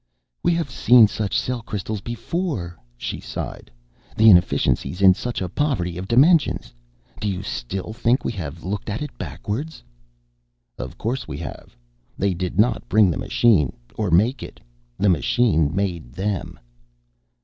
[0.41, 3.69] "We have seen such cell crystals before," she sighed.
[4.17, 6.73] "The inefficiencies in such a poverty of dimensions!
[7.19, 9.83] Do you still think we have looked at it backwards?"
[10.79, 11.77] "Of course we have.
[12.17, 14.59] They did not bring the machine or make it
[14.97, 16.59] the machine made them!"